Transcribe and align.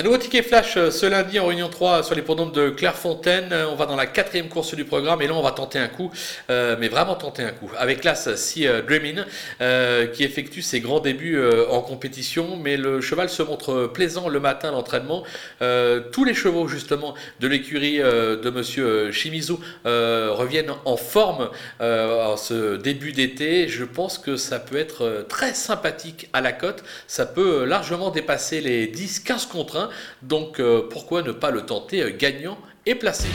Un 0.00 0.02
nouveau 0.02 0.16
ticket 0.16 0.42
flash 0.42 0.78
euh, 0.78 0.90
ce 0.90 1.04
lundi 1.04 1.38
en 1.38 1.46
réunion 1.46 1.68
3 1.68 2.04
sur 2.04 2.14
les 2.14 2.22
pronoms 2.22 2.46
de 2.46 2.70
Clairefontaine. 2.70 3.52
Euh, 3.52 3.66
on 3.70 3.74
va 3.74 3.84
dans 3.84 3.96
la 3.96 4.06
quatrième 4.06 4.48
course 4.48 4.74
du 4.74 4.86
programme 4.86 5.20
et 5.20 5.26
là 5.26 5.34
on 5.34 5.42
va 5.42 5.50
tenter 5.50 5.78
un 5.78 5.88
coup, 5.88 6.10
euh, 6.48 6.74
mais 6.80 6.88
vraiment 6.88 7.16
tenter 7.16 7.42
un 7.42 7.50
coup. 7.50 7.70
Avec 7.76 8.02
l'As 8.02 8.34
si 8.36 8.66
Dreamin 8.66 9.26
qui 10.14 10.24
effectue 10.24 10.62
ses 10.62 10.80
grands 10.80 11.00
débuts 11.00 11.38
en 11.70 11.82
compétition, 11.82 12.56
mais 12.56 12.78
le 12.78 13.02
cheval 13.02 13.28
se 13.28 13.42
montre 13.42 13.90
plaisant 13.92 14.30
le 14.30 14.40
matin 14.40 14.70
l'entraînement. 14.70 15.22
tous 16.12 16.24
les 16.24 16.34
chevaux 16.34 16.66
justement 16.66 17.14
de 17.40 17.48
l'écurie 17.48 17.98
de 17.98 18.50
Monsieur 18.50 19.12
Shimizu 19.12 19.54
reviennent 19.84 20.72
en 20.84 20.96
forme 20.96 21.50
en 21.80 22.36
ce 22.36 22.76
début 22.76 23.12
d'été. 23.12 23.68
Je 23.68 23.84
pense 23.84 24.18
que 24.18 24.36
ça 24.36 24.58
peut 24.58 24.78
être 24.78 25.26
très 25.28 25.52
sympathique 25.52 26.28
à 26.32 26.40
la 26.40 26.52
cote. 26.52 26.82
Ça 27.06 27.26
peut 27.26 27.64
largement 27.64 28.10
dépasser 28.10 28.60
les 28.60 28.86
10-15 28.86 29.48
contre 29.48 29.76
1 29.76 29.89
donc 30.22 30.60
euh, 30.60 30.88
pourquoi 30.90 31.22
ne 31.22 31.32
pas 31.32 31.50
le 31.50 31.62
tenter 31.62 32.02
euh, 32.02 32.16
gagnant 32.16 32.58
et 32.86 32.94
placé? 32.94 33.28